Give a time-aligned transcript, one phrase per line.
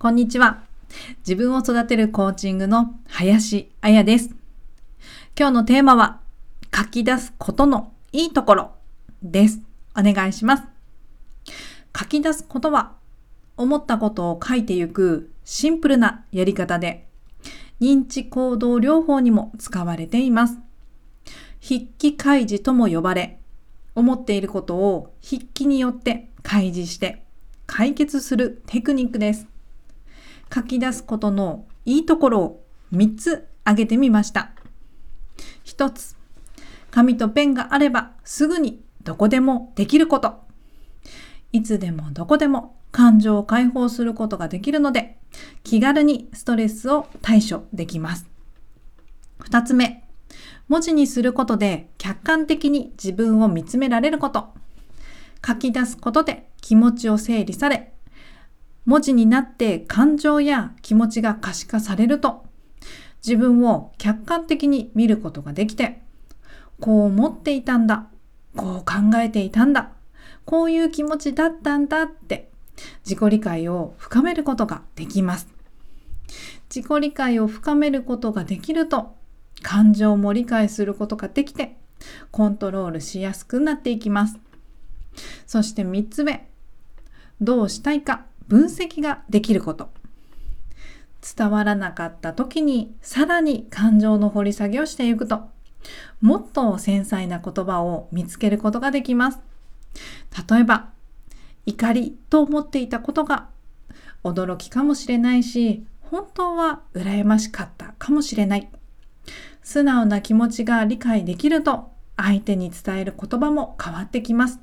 [0.00, 0.62] こんにちは。
[1.18, 4.30] 自分を育てるコーチングの林彩です。
[5.38, 6.20] 今日のテーマは、
[6.74, 8.70] 書き出すことのいいところ
[9.22, 9.60] です。
[9.94, 10.62] お願いします。
[11.94, 12.94] 書き出すことは、
[13.58, 17.06] 思ったことを書いていくシンプルなやり方で、
[17.78, 20.56] 認知行動療法にも使われています。
[21.62, 23.38] 筆記開示とも呼ばれ、
[23.94, 27.22] 思っていることを筆記によって開示して
[27.66, 29.46] 解決するテクニックです。
[30.52, 34.50] 書き出すことのいいところを3つ挙げてみました。
[35.64, 36.16] 1つ、
[36.90, 40.40] 紙とペンがあればすぐにどこでもできること。
[41.52, 45.18] いつでもどこでも感情を解放することができるので、
[45.62, 48.28] 気軽にストレスを対処できます。
[49.40, 50.04] 2つ目、
[50.68, 54.52] 文字にすることで客観的に自分を見つめられること。
[55.46, 57.89] 書き出すことで気持ちを整理され、
[58.84, 62.44] 文字になって感情や気持ちが可視化されると、
[63.24, 66.02] 自分を客観的に見ることができて、
[66.80, 68.08] こう思っていたんだ、
[68.56, 69.92] こう考えていたんだ、
[70.44, 72.50] こういう気持ちだったんだって
[73.04, 75.48] 自己理解を深めることができます。
[76.74, 79.16] 自己理解を深めることができると
[79.62, 81.76] 感情も理解することができて
[82.30, 84.38] コントロールしやすくなっていきます。
[85.46, 86.48] そして3つ目、
[87.40, 89.90] どうしたいか分析ができること。
[91.36, 95.48] 伝わらなかった時にさらに感情の掘り下げをしていくと、
[96.20, 99.38] もっと繊細な言葉を見つけることができます。
[100.50, 100.90] 例えば、
[101.64, 103.48] 怒りと思っていたことが
[104.24, 108.68] 驚きかもしれないし、本当は羨ましかったかもしれない。
[109.62, 114.58] 素直な気持ちが理解できると相手に伝える言葉も変わってきます。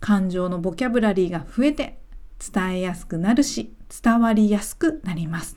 [0.00, 1.98] 感情のボキャブラリーが増えて
[2.52, 5.56] 伝えやすくなるし伝わりやすくなります。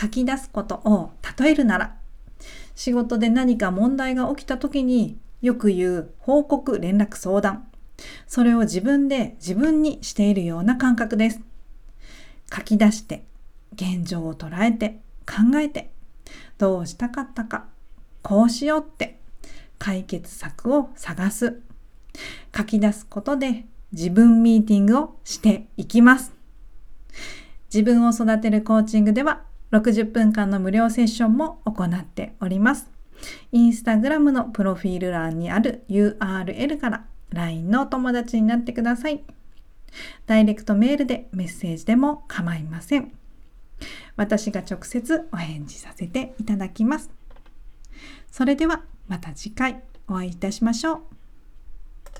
[0.00, 1.96] 書き出すことを例えるなら
[2.74, 7.68] 仕事で何か問題が起きた時によく言う報告連絡相談
[8.26, 11.40] それを自分で自分にしているような感覚です。
[12.52, 13.24] 書き出して
[13.74, 15.90] 現状を捉えて考えて
[16.58, 17.66] どうしたかったか
[18.22, 19.18] こうしようって
[19.78, 21.60] 解決策を探す
[22.56, 26.32] 書き出すことで自分ミーティングをしていきます。
[27.72, 32.90] 自分を育てるコーチングでは60分間の無料セッションも行っております。
[33.52, 39.22] インスタグラムのプロフィール欄にある URL から LINE のお友達になってください。
[40.26, 43.12] ダイレクトメールでメッセージでも構いません。
[44.16, 47.10] 私が直接お返事させていただきます。
[48.30, 51.23] それではまた次回お会いいたしましょう。